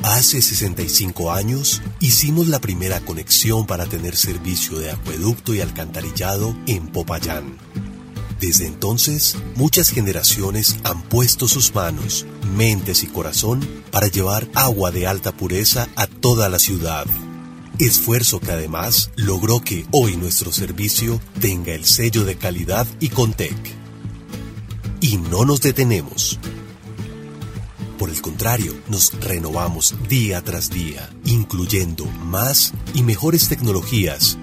Hace 0.07 0.41
65 0.41 1.33
años 1.33 1.81
hicimos 1.99 2.47
la 2.47 2.61
primera 2.61 3.01
conexión 3.01 3.67
para 3.67 3.85
tener 3.85 4.15
servicio 4.15 4.79
de 4.79 4.89
acueducto 4.89 5.53
y 5.53 5.59
alcantarillado 5.59 6.55
en 6.65 6.87
Popayán. 6.87 7.57
Desde 8.39 8.67
entonces, 8.67 9.35
muchas 9.55 9.89
generaciones 9.89 10.77
han 10.85 11.03
puesto 11.03 11.49
sus 11.49 11.75
manos, 11.75 12.25
mentes 12.55 13.03
y 13.03 13.07
corazón 13.07 13.59
para 13.91 14.07
llevar 14.07 14.47
agua 14.55 14.91
de 14.91 15.07
alta 15.07 15.33
pureza 15.33 15.89
a 15.97 16.07
toda 16.07 16.47
la 16.47 16.59
ciudad. 16.59 17.05
Esfuerzo 17.77 18.39
que 18.39 18.53
además 18.53 19.11
logró 19.17 19.59
que 19.59 19.85
hoy 19.91 20.15
nuestro 20.15 20.53
servicio 20.53 21.19
tenga 21.41 21.73
el 21.73 21.83
sello 21.83 22.23
de 22.23 22.37
calidad 22.37 22.87
y 23.01 23.09
Contec. 23.09 23.57
Y 25.01 25.17
no 25.17 25.43
nos 25.43 25.59
detenemos. 25.59 26.39
Por 27.97 28.09
el 28.11 28.21
contrario, 28.21 28.75
nos 28.87 29.11
renovamos 29.19 29.95
día 30.07 30.43
tras 30.43 30.69
día, 30.69 31.09
incluyendo 31.25 32.05
más 32.05 32.73
y 32.93 33.01
mejores 33.01 33.49
tecnologías 33.49 34.37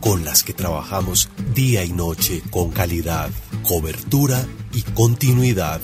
con 0.00 0.24
las 0.24 0.42
que 0.42 0.52
trabajamos 0.52 1.28
día 1.54 1.84
y 1.84 1.92
noche 1.92 2.42
con 2.50 2.70
calidad, 2.70 3.30
cobertura 3.62 4.46
y 4.74 4.82
continuidad 4.82 5.80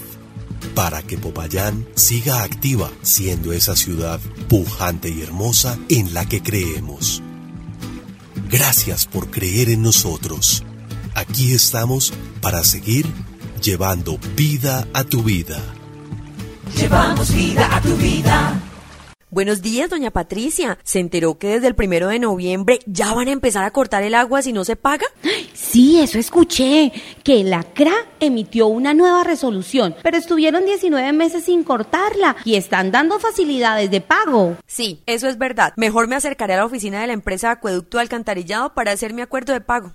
para 0.75 1.02
que 1.02 1.16
Popayán 1.16 1.87
siga 1.94 2.42
activa 2.42 2.90
siendo 3.02 3.52
esa 3.52 3.76
ciudad 3.76 4.20
pujante 4.49 5.08
y 5.08 5.23
hermosa 5.23 5.78
en 5.88 6.12
la 6.12 6.26
que 6.26 6.42
creemos. 6.42 7.23
Gracias 8.50 9.06
por 9.06 9.30
creer 9.30 9.70
en 9.70 9.82
nosotros. 9.82 10.64
Aquí 11.14 11.52
estamos 11.52 12.12
para 12.40 12.62
seguir 12.62 13.06
llevando 13.62 14.18
vida 14.37 14.87
a 14.92 15.04
tu 15.04 15.23
vida. 15.23 15.62
Llevamos 16.75 17.32
vida 17.35 17.76
a 17.76 17.80
tu 17.80 17.94
vida. 17.96 18.61
Buenos 19.30 19.61
días, 19.61 19.90
doña 19.90 20.11
Patricia. 20.11 20.78
¿Se 20.82 20.99
enteró 20.99 21.38
que 21.38 21.49
desde 21.49 21.66
el 21.66 21.75
primero 21.75 22.08
de 22.08 22.18
noviembre 22.18 22.78
ya 22.87 23.12
van 23.12 23.28
a 23.28 23.32
empezar 23.32 23.64
a 23.64 23.70
cortar 23.70 24.02
el 24.02 24.14
agua 24.14 24.40
si 24.42 24.52
no 24.52 24.64
se 24.64 24.76
paga? 24.76 25.06
Sí, 25.52 26.00
eso 26.00 26.18
escuché, 26.18 26.92
que 27.23 27.44
la 27.44 27.62
CRA 27.62 27.94
emitió 28.20 28.66
una 28.66 28.94
nueva 28.94 29.25
resolución, 29.25 29.94
pero 30.02 30.16
estuvieron 30.16 30.64
19 30.64 31.12
meses 31.12 31.44
sin 31.44 31.64
cortarla 31.64 32.37
y 32.44 32.54
están 32.54 32.90
dando 32.90 33.18
facilidades 33.18 33.90
de 33.90 34.00
pago. 34.00 34.56
Sí, 34.66 35.02
eso 35.06 35.28
es 35.28 35.38
verdad. 35.38 35.73
Mejor 35.76 36.08
me 36.08 36.16
acercaré 36.16 36.54
a 36.54 36.58
la 36.58 36.66
oficina 36.66 37.00
de 37.00 37.08
la 37.08 37.12
empresa 37.12 37.50
Acueducto 37.50 37.99
Alcantarillado 37.99 38.75
para 38.75 38.92
hacer 38.92 39.12
mi 39.12 39.23
acuerdo 39.23 39.52
de 39.52 39.61
pago. 39.61 39.92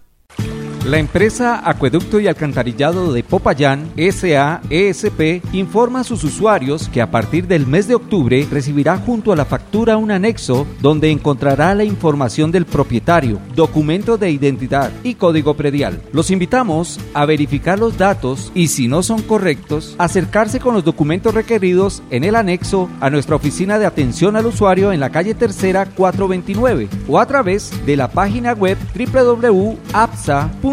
La 0.86 0.98
empresa 0.98 1.62
Acueducto 1.70 2.20
y 2.20 2.28
Alcantarillado 2.28 3.14
de 3.14 3.24
Popayán, 3.24 3.92
SAESP, 3.96 5.44
informa 5.54 6.00
a 6.00 6.04
sus 6.04 6.24
usuarios 6.24 6.90
que 6.90 7.04
a 7.04 7.12
partir 7.12 7.46
del 7.46 7.68
mes 7.68 7.88
de 7.88 7.94
octubre 7.94 8.48
recibirá 8.50 8.98
junto 8.98 9.32
a 9.32 9.36
la 9.36 9.46
factura 9.46 9.98
un 9.98 10.10
anexo 10.10 10.66
donde 10.82 11.12
encontrará 11.12 11.76
la 11.76 11.84
información 11.84 12.52
del 12.52 12.66
propietario, 12.66 13.38
documento 13.56 14.18
de 14.18 14.32
identidad 14.32 14.92
y 15.04 15.14
código 15.14 15.54
predial. 15.54 16.02
Los 16.14 16.32
invitamos 16.32 17.00
a 17.14 17.28
verificar 17.28 17.78
los 17.78 18.00
datos 18.00 18.52
y 18.56 18.70
si 18.70 18.88
no 18.88 19.04
son 19.04 19.22
correctos, 19.22 19.94
acercarse 20.00 20.60
con 20.60 20.74
los 20.74 20.84
documentos 20.84 21.36
requeridos 21.36 22.02
en 22.10 22.24
el 22.24 22.36
anexo 22.36 22.90
a 23.00 23.12
nuestra 23.12 23.36
oficina 23.36 23.78
de 23.78 23.86
atención 23.86 24.36
al 24.36 24.48
usuario 24.48 24.92
en 24.92 25.00
la 25.00 25.12
calle 25.12 25.36
Tercera 25.36 25.86
429 25.86 26.90
o 27.08 27.20
a 27.20 27.28
través 27.28 27.72
de 27.86 27.98
la 27.98 28.10
página 28.10 28.54
web 28.54 28.80
www.apsa.com 28.96 30.71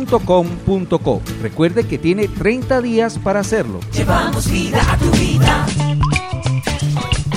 Recuerde 1.43 1.87
que 1.87 1.99
tiene 1.99 2.29
30 2.29 2.81
días 2.83 3.19
para 3.19 3.41
hacerlo. 3.41 3.81
Llevamos 3.93 4.49
vida 4.51 4.81
a 4.91 4.97
tu 4.97 5.11
vida. 5.13 5.67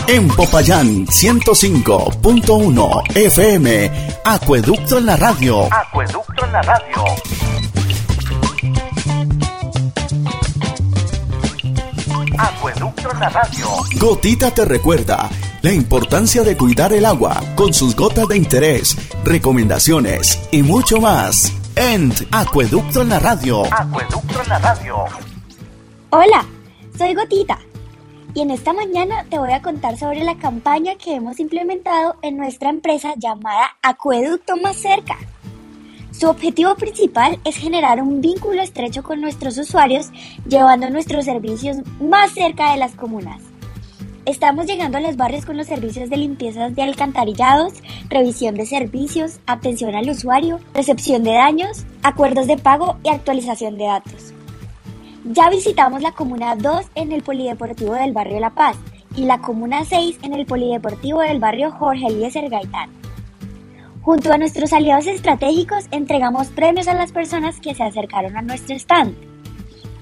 En 0.08 0.28
Popayán 0.28 1.06
105.1 1.08 3.16
FM, 3.16 3.92
Acueducto 4.26 4.98
en 4.98 5.06
la 5.06 5.16
radio. 5.16 5.72
Acueducto 5.72 6.46
en 6.46 6.52
la 6.52 6.62
radio. 6.62 7.06
Acueducto 12.38 13.12
en 13.12 13.20
la 13.20 13.30
radio. 13.30 13.68
Gotita 14.00 14.52
te 14.52 14.66
recuerda 14.66 15.30
la 15.62 15.72
importancia 15.72 16.44
de 16.44 16.58
cuidar 16.58 16.92
el 16.94 17.06
agua 17.06 17.42
con 17.56 17.74
sus 17.74 17.96
gotas 17.96 18.28
de 18.28 18.38
interés, 18.38 18.98
recomendaciones 19.24 20.40
y 20.52 20.64
mucho 20.64 21.00
más 21.00 21.54
en 21.76 22.12
Acueducto 22.32 23.02
en 23.02 23.10
la 23.10 23.20
radio. 23.20 23.64
Acueducto 23.72 24.42
en 24.42 24.50
la 24.50 24.60
radio. 24.60 25.06
Hola, 26.10 26.46
soy 26.98 27.14
Gotita 27.14 27.60
y 28.34 28.42
en 28.42 28.52
esta 28.52 28.74
mañana 28.74 29.26
te 29.30 29.38
voy 29.38 29.52
a 29.52 29.62
contar 29.62 29.98
sobre 29.98 30.24
la 30.24 30.38
campaña 30.38 30.96
que 30.96 31.16
hemos 31.16 31.40
implementado 31.40 32.16
en 32.22 32.38
nuestra 32.38 32.70
empresa 32.70 33.14
llamada 33.18 33.78
Acueducto 33.82 34.58
Más 34.58 34.78
Cerca. 34.78 35.18
Su 36.12 36.30
objetivo 36.30 36.76
principal 36.76 37.40
es 37.44 37.56
generar 37.56 38.02
un 38.02 38.22
vínculo 38.22 38.62
estrecho 38.62 39.04
con 39.04 39.22
nuestros 39.22 39.58
usuarios, 39.58 40.10
llevando 40.48 40.90
nuestros 40.90 41.26
servicios 41.26 41.78
más 42.00 42.32
cerca 42.32 42.72
de 42.72 42.78
las 42.78 42.94
comunas. 42.94 43.51
Estamos 44.26 44.68
llegando 44.68 45.00
a 45.00 45.02
los 45.02 45.18
barrios 45.18 45.48
con 45.48 45.58
los 45.58 45.66
servicios 45.66 46.12
de 46.12 46.18
limpieza 46.18 46.70
de 46.70 46.84
alcantarillados, 46.84 47.74
revisión 48.08 48.54
de 48.54 48.68
servicios, 48.68 49.40
atención 49.48 49.96
al 49.96 50.08
usuario, 50.08 50.60
recepción 50.76 51.24
de 51.24 51.32
daños, 51.32 51.86
acuerdos 52.04 52.46
de 52.46 52.58
pago 52.58 52.98
y 53.04 53.10
actualización 53.10 53.80
de 53.80 53.86
datos. 53.86 54.34
Ya 55.26 55.50
visitamos 55.50 56.04
la 56.04 56.12
Comuna 56.12 56.56
2 56.56 56.86
en 56.94 57.12
el 57.12 57.24
Polideportivo 57.24 57.96
del 57.96 58.14
barrio 58.14 58.40
La 58.40 58.52
Paz 58.52 58.78
y 59.16 59.26
la 59.26 59.40
Comuna 59.40 59.86
6 59.86 60.20
en 60.22 60.34
el 60.34 60.46
Polideportivo 60.46 61.22
del 61.22 61.40
barrio 61.40 61.72
Jorge 61.72 62.06
Eliezer 62.06 62.48
Gaitán. 62.48 62.92
Junto 64.04 64.32
a 64.32 64.38
nuestros 64.38 64.72
aliados 64.72 65.08
estratégicos 65.08 65.88
entregamos 65.90 66.50
premios 66.50 66.88
a 66.88 66.94
las 66.94 67.12
personas 67.12 67.60
que 67.60 67.74
se 67.74 67.84
acercaron 67.84 68.38
a 68.38 68.44
nuestro 68.44 68.76
stand. 68.76 69.16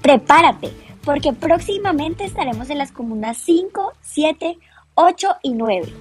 Prepárate 0.02 0.89
porque 1.04 1.32
próximamente 1.32 2.24
estaremos 2.24 2.70
en 2.70 2.78
las 2.78 2.92
comunas 2.92 3.38
5, 3.38 3.92
7, 4.00 4.58
8 4.94 5.28
y 5.42 5.52
9. 5.52 5.92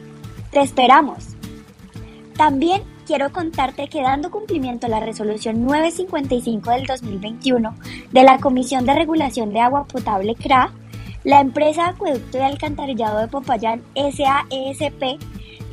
Te 0.52 0.62
esperamos. 0.62 1.36
También 2.36 2.84
quiero 3.06 3.32
contarte 3.32 3.88
que 3.88 4.02
dando 4.02 4.32
cumplimiento 4.32 4.88
a 4.88 4.90
la 4.90 5.00
resolución 5.00 5.66
955 5.66 6.72
del 6.72 6.86
2021 6.86 7.76
de 8.12 8.24
la 8.24 8.38
Comisión 8.40 8.86
de 8.86 8.96
Regulación 8.96 9.52
de 9.52 9.60
Agua 9.60 9.86
Potable 9.86 10.36
CRA, 10.36 10.72
la 11.24 11.42
empresa 11.42 11.90
Acueducto 11.90 12.38
y 12.38 12.42
Alcantarillado 12.42 13.20
de 13.20 13.28
Popayán 13.28 13.84
SAESP 13.96 15.20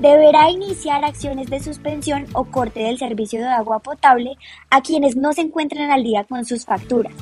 deberá 0.00 0.50
iniciar 0.50 1.04
acciones 1.04 1.48
de 1.48 1.60
suspensión 1.60 2.26
o 2.32 2.44
corte 2.44 2.80
del 2.80 2.98
servicio 2.98 3.40
de 3.40 3.48
agua 3.48 3.78
potable 3.78 4.36
a 4.70 4.80
quienes 4.82 5.16
no 5.16 5.32
se 5.32 5.42
encuentren 5.42 5.90
al 5.90 6.02
día 6.02 6.24
con 6.24 6.44
sus 6.44 6.64
facturas. 6.64 7.14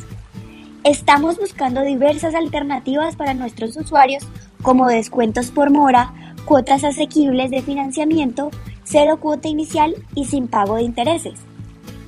Estamos 0.85 1.39
buscando 1.39 1.81
diversas 1.81 2.35
alternativas 2.35 3.17
para 3.17 3.33
nuestros 3.33 3.75
usuarios 3.75 4.23
como 4.61 4.87
descuentos 4.87 5.51
por 5.51 5.71
mora, 5.71 6.13
cuotas 6.45 6.85
asequibles 6.85 7.51
de 7.51 7.63
financiamiento, 7.63 8.51
cero 8.85 9.17
cuota 9.19 9.49
inicial 9.49 9.95
y 10.15 10.27
sin 10.27 10.47
pago 10.47 10.77
de 10.77 10.83
intereses. 10.83 11.41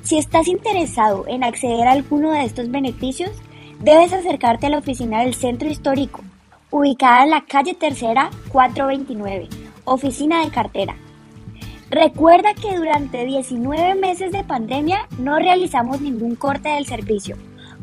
Si 0.03 0.19
estás 0.19 0.47
interesado 0.47 1.25
en 1.27 1.43
acceder 1.43 1.87
a 1.87 1.93
alguno 1.93 2.31
de 2.31 2.43
estos 2.43 2.69
beneficios, 2.69 3.31
debes 3.79 4.13
acercarte 4.13 4.67
a 4.67 4.69
la 4.69 4.77
oficina 4.77 5.21
del 5.21 5.33
Centro 5.33 5.67
Histórico, 5.67 6.21
ubicada 6.69 7.23
en 7.23 7.31
la 7.31 7.45
calle 7.45 7.73
Tercera 7.73 8.29
429, 8.49 9.49
oficina 9.85 10.45
de 10.45 10.51
cartera. 10.51 10.95
Recuerda 11.89 12.53
que 12.53 12.77
durante 12.77 13.25
19 13.25 13.95
meses 13.95 14.31
de 14.31 14.43
pandemia 14.43 15.07
no 15.17 15.39
realizamos 15.39 15.99
ningún 15.99 16.35
corte 16.35 16.69
del 16.69 16.85
servicio 16.85 17.37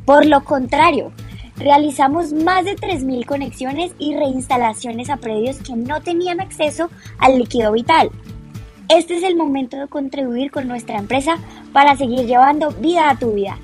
por 0.04 0.26
lo 0.26 0.44
contrario, 0.44 1.12
realizamos 1.56 2.32
más 2.32 2.64
de 2.64 2.76
3.000 2.76 3.24
conexiones 3.24 3.92
y 3.98 4.14
reinstalaciones 4.14 5.10
a 5.10 5.16
predios 5.16 5.56
que 5.58 5.74
no 5.74 6.02
tenían 6.02 6.40
acceso 6.40 6.90
al 7.18 7.38
líquido 7.38 7.72
vital. 7.72 8.10
Este 8.88 9.16
es 9.16 9.22
el 9.22 9.36
momento 9.36 9.78
de 9.78 9.88
contribuir 9.88 10.50
con 10.50 10.68
nuestra 10.68 10.98
empresa 10.98 11.38
para 11.72 11.96
seguir 11.96 12.26
llevando 12.26 12.70
vida 12.70 13.08
a 13.08 13.18
tu 13.18 13.32
vida. 13.32 13.56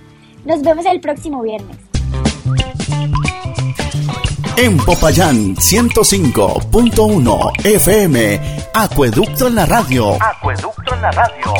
Nos 0.44 0.62
vemos 0.62 0.86
el 0.86 1.00
próximo 1.00 1.42
viernes. 1.42 1.76
En 4.56 4.76
Popayán 4.78 5.56
105.1 5.56 7.64
FM, 7.64 8.40
Acueducto 8.74 9.48
en 9.48 9.54
la 9.54 9.66
radio. 9.66 10.16
Acueducto 10.22 10.94
en 10.94 11.02
la 11.02 11.10
radio. 11.10 11.54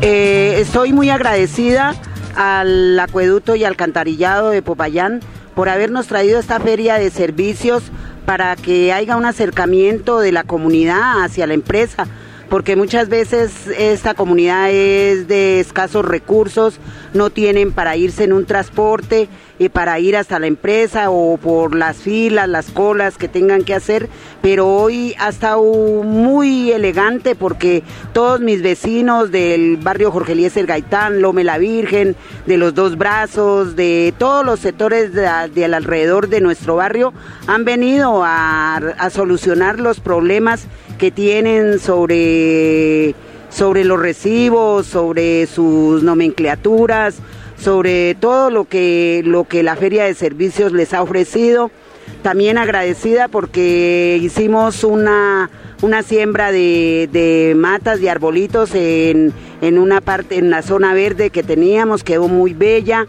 Eh, 0.00 0.60
estoy 0.60 0.92
muy 0.92 1.10
agradecida 1.10 1.96
al 2.38 2.96
acueducto 3.00 3.56
y 3.56 3.64
alcantarillado 3.64 4.50
de 4.50 4.62
Popayán 4.62 5.18
por 5.56 5.68
habernos 5.68 6.06
traído 6.06 6.38
esta 6.38 6.60
feria 6.60 6.94
de 6.94 7.10
servicios 7.10 7.82
para 8.26 8.54
que 8.54 8.92
haya 8.92 9.16
un 9.16 9.24
acercamiento 9.24 10.20
de 10.20 10.30
la 10.30 10.44
comunidad 10.44 11.24
hacia 11.24 11.48
la 11.48 11.54
empresa 11.54 12.06
porque 12.48 12.76
muchas 12.76 13.08
veces 13.08 13.66
esta 13.76 14.14
comunidad 14.14 14.70
es 14.70 15.26
de 15.28 15.60
escasos 15.60 16.04
recursos, 16.04 16.78
no 17.12 17.30
tienen 17.30 17.72
para 17.72 17.96
irse 17.96 18.24
en 18.24 18.32
un 18.32 18.46
transporte 18.46 19.28
y 19.58 19.68
para 19.68 19.98
ir 19.98 20.16
hasta 20.16 20.38
la 20.38 20.46
empresa 20.46 21.10
o 21.10 21.36
por 21.36 21.74
las 21.74 21.96
filas, 21.98 22.48
las 22.48 22.70
colas 22.70 23.18
que 23.18 23.28
tengan 23.28 23.64
que 23.64 23.74
hacer, 23.74 24.08
pero 24.40 24.68
hoy 24.68 25.14
ha 25.18 25.28
estado 25.28 25.62
muy 25.62 26.70
elegante 26.70 27.34
porque 27.34 27.82
todos 28.12 28.40
mis 28.40 28.62
vecinos 28.62 29.30
del 29.30 29.76
barrio 29.76 30.12
Jorge 30.12 30.32
Eliezer 30.32 30.66
Gaitán, 30.66 31.20
Lome 31.20 31.44
la 31.44 31.58
Virgen, 31.58 32.14
de 32.46 32.56
los 32.56 32.74
dos 32.74 32.96
brazos, 32.96 33.74
de 33.74 34.14
todos 34.16 34.44
los 34.44 34.60
sectores 34.60 35.12
del 35.12 35.74
alrededor 35.74 36.28
de 36.28 36.40
nuestro 36.40 36.76
barrio 36.76 37.12
han 37.46 37.64
venido 37.64 38.22
a, 38.24 38.76
a 38.76 39.10
solucionar 39.10 39.80
los 39.80 40.00
problemas 40.00 40.66
que 40.98 41.10
tienen 41.10 41.78
sobre, 41.78 43.14
sobre 43.50 43.84
los 43.84 44.00
recibos, 44.00 44.86
sobre 44.86 45.46
sus 45.46 46.02
nomenclaturas, 46.02 47.16
sobre 47.58 48.14
todo 48.14 48.50
lo 48.50 48.64
que, 48.64 49.22
lo 49.24 49.44
que 49.44 49.62
la 49.62 49.76
Feria 49.76 50.04
de 50.04 50.14
Servicios 50.14 50.72
les 50.72 50.94
ha 50.94 51.02
ofrecido. 51.02 51.70
También 52.22 52.58
agradecida 52.58 53.28
porque 53.28 54.18
hicimos 54.20 54.82
una, 54.84 55.50
una 55.82 56.02
siembra 56.02 56.52
de, 56.52 57.08
de 57.12 57.54
matas 57.56 58.00
y 58.00 58.08
arbolitos 58.08 58.74
en, 58.74 59.32
en 59.60 59.78
una 59.78 60.00
parte, 60.00 60.36
en 60.38 60.50
la 60.50 60.62
zona 60.62 60.94
verde 60.94 61.30
que 61.30 61.42
teníamos, 61.42 62.04
quedó 62.04 62.28
muy 62.28 62.54
bella, 62.54 63.06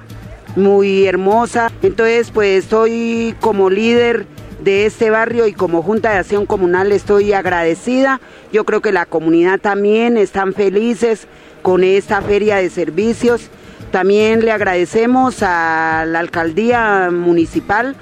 muy 0.55 1.05
hermosa. 1.05 1.71
Entonces, 1.81 2.31
pues 2.31 2.65
estoy 2.65 3.35
como 3.39 3.69
líder 3.69 4.25
de 4.63 4.85
este 4.85 5.09
barrio 5.09 5.47
y 5.47 5.53
como 5.53 5.81
Junta 5.81 6.11
de 6.11 6.17
Acción 6.17 6.45
Comunal 6.45 6.91
estoy 6.91 7.33
agradecida. 7.33 8.19
Yo 8.51 8.65
creo 8.65 8.81
que 8.81 8.91
la 8.91 9.05
comunidad 9.05 9.59
también 9.59 10.17
están 10.17 10.53
felices 10.53 11.27
con 11.61 11.83
esta 11.83 12.21
feria 12.21 12.57
de 12.57 12.69
servicios. 12.69 13.49
También 13.91 14.45
le 14.45 14.51
agradecemos 14.51 15.37
a 15.41 16.05
la 16.07 16.19
alcaldía 16.19 17.09
municipal 17.11 17.95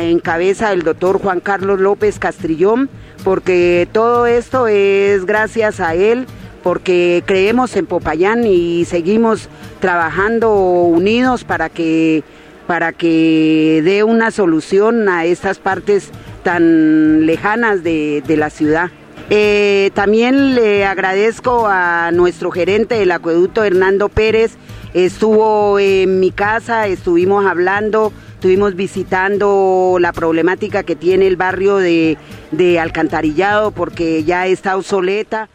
en 0.00 0.20
cabeza 0.20 0.70
del 0.70 0.82
doctor 0.82 1.18
Juan 1.20 1.40
Carlos 1.40 1.80
López 1.80 2.18
Castrillón, 2.18 2.88
porque 3.24 3.88
todo 3.92 4.26
esto 4.26 4.68
es 4.68 5.26
gracias 5.26 5.80
a 5.80 5.94
él, 5.94 6.26
porque 6.62 7.22
creemos 7.26 7.76
en 7.76 7.86
Popayán 7.86 8.46
y 8.46 8.84
seguimos 8.84 9.48
trabajando 9.80 10.54
unidos 10.54 11.44
para 11.44 11.68
que 11.68 12.22
para 12.66 12.92
que 12.92 13.80
dé 13.84 14.02
una 14.02 14.32
solución 14.32 15.08
a 15.08 15.24
estas 15.24 15.58
partes 15.58 16.10
tan 16.42 17.24
lejanas 17.24 17.84
de, 17.84 18.22
la 18.26 18.50
ciudad. 18.50 18.90
Eh, 19.30 19.90
también 19.94 20.54
le 20.54 20.84
agradezco 20.84 21.66
a 21.68 22.10
nuestro 22.12 22.50
gerente 22.50 22.96
del 22.96 23.12
acueducto, 23.12 23.62
Hernando 23.62 24.08
Pérez. 24.08 24.56
Estuvo 24.94 25.78
en 25.78 26.20
mi 26.20 26.30
casa, 26.30 26.86
estuvimos 26.86 27.44
hablando, 27.46 28.12
estuvimos 28.34 28.74
visitando 28.74 29.98
la 30.00 30.12
problemática 30.12 30.82
que 30.82 30.96
tiene 30.96 31.26
el 31.26 31.36
barrio 31.36 31.76
de, 31.76 32.16
de 32.50 32.80
Alcantarillado 32.80 33.70
porque 33.72 34.24
ya 34.24 34.46
está 34.46 34.76
obsoleta. 34.76 35.48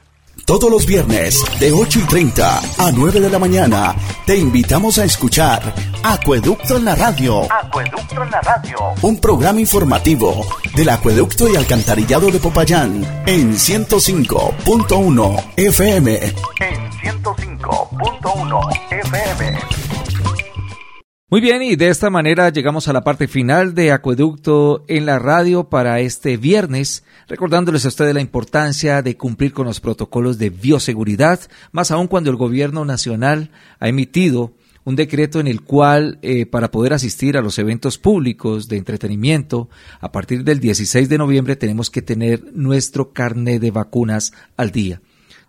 Todos 0.45 0.71
los 0.71 0.85
viernes 0.85 1.43
de 1.59 1.71
8 1.71 1.99
y 2.03 2.07
30 2.07 2.59
a 2.77 2.91
9 2.91 3.19
de 3.19 3.29
la 3.29 3.39
mañana 3.39 3.95
te 4.25 4.37
invitamos 4.37 4.97
a 4.97 5.05
escuchar 5.05 5.73
Acueducto 6.03 6.77
en 6.77 6.85
la 6.85 6.95
Radio. 6.95 7.43
Acueducto 7.51 8.23
en 8.23 8.31
la 8.31 8.41
radio. 8.41 8.75
Un 9.03 9.21
programa 9.21 9.59
informativo 9.59 10.43
del 10.75 10.89
Acueducto 10.89 11.47
y 11.47 11.55
Alcantarillado 11.55 12.31
de 12.31 12.39
Popayán 12.39 13.05
en 13.27 13.53
105.1 13.53 15.53
FM. 15.57 16.25
En 16.25 16.33
105.1 16.33 18.79
FM. 18.89 19.59
Muy 21.29 21.39
bien, 21.39 21.61
y 21.61 21.75
de 21.75 21.89
esta 21.89 22.09
manera 22.09 22.49
llegamos 22.49 22.87
a 22.87 22.93
la 22.93 23.03
parte 23.03 23.27
final 23.27 23.75
de 23.75 23.91
Acueducto 23.91 24.83
en 24.87 25.05
la 25.05 25.19
radio 25.19 25.69
para 25.69 25.99
este 25.99 26.35
viernes, 26.35 27.03
recordándoles 27.27 27.85
a 27.85 27.89
ustedes 27.89 28.15
la 28.15 28.21
importancia 28.21 29.03
de 29.03 29.17
cumplir 29.17 29.53
con 29.53 29.67
los 29.67 29.79
protocolos 29.79 30.39
de 30.39 30.49
bioseguridad, 30.49 31.41
más 31.71 31.91
aún 31.91 32.07
cuando 32.07 32.31
el 32.31 32.37
gobierno 32.37 32.85
nacional 32.85 33.51
ha 33.79 33.87
emitido 33.87 34.53
un 34.83 34.95
decreto 34.95 35.39
en 35.39 35.47
el 35.47 35.61
cual 35.61 36.19
eh, 36.21 36.45
para 36.45 36.71
poder 36.71 36.93
asistir 36.93 37.37
a 37.37 37.41
los 37.41 37.59
eventos 37.59 37.97
públicos 37.97 38.67
de 38.67 38.77
entretenimiento, 38.77 39.69
a 39.99 40.11
partir 40.11 40.43
del 40.43 40.59
16 40.59 41.09
de 41.09 41.17
noviembre 41.17 41.55
tenemos 41.55 41.89
que 41.89 42.01
tener 42.01 42.43
nuestro 42.53 43.13
carnet 43.13 43.61
de 43.61 43.71
vacunas 43.71 44.33
al 44.57 44.71
día. 44.71 45.01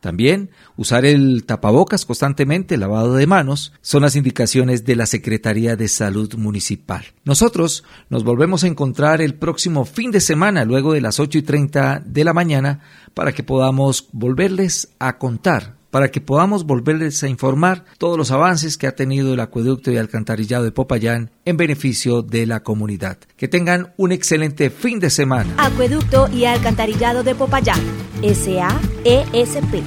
También 0.03 0.51
usar 0.77 1.07
el 1.07 1.45
tapabocas 1.47 2.05
constantemente, 2.05 2.77
lavado 2.77 3.15
de 3.15 3.29
manos, 3.29 3.73
son 3.83 4.03
las 4.03 4.17
indicaciones 4.17 4.85
de 4.85 4.97
la 4.97 5.07
Secretaría 5.07 5.77
de 5.77 5.87
Salud 5.87 6.35
Municipal. 6.35 7.05
Nosotros 7.25 7.85
nos 8.11 8.25
volvemos 8.25 8.65
a 8.65 8.67
encontrar 8.67 9.23
el 9.23 9.37
próximo 9.37 9.85
fin 9.85 10.11
de 10.11 10.19
semana, 10.19 10.65
luego 10.65 10.93
de 10.93 11.03
las 11.03 11.21
8 11.21 11.39
y 11.39 11.43
30 11.43 12.03
de 12.05 12.25
la 12.25 12.33
mañana, 12.33 12.81
para 13.15 13.31
que 13.31 13.45
podamos 13.45 14.09
volverles 14.11 14.89
a 14.99 15.19
contar 15.19 15.77
para 15.93 16.11
que 16.11 16.23
podamos 16.23 16.65
volverles 16.65 17.23
a 17.23 17.29
informar 17.29 17.85
todos 17.99 18.17
los 18.17 18.31
avances 18.31 18.79
que 18.79 18.87
ha 18.87 18.97
tenido 18.97 19.35
el 19.35 19.41
acueducto 19.41 19.93
y 19.93 19.99
alcantarillado 19.99 20.65
de 20.65 20.73
Popayán 20.73 21.31
en 21.45 21.59
beneficio 21.59 22.23
de 22.23 22.47
la 22.47 22.63
comunidad. 22.63 23.19
Que 23.37 23.47
tengan 23.47 23.93
un 23.99 24.11
excelente 24.11 24.71
fin 24.71 25.01
de 25.01 25.11
semana. 25.11 25.55
Acueducto 25.59 26.29
y 26.33 26.47
alcantarillado 26.47 27.23
de 27.23 27.35
Popayán. 27.35 27.81
S.A.E.S.P. 28.23 29.83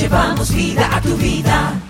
Llevamos 0.00 0.54
vida 0.54 0.96
a 0.96 1.02
tu 1.02 1.14
vida. 1.16 1.89